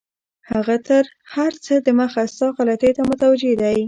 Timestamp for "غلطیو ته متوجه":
2.57-3.53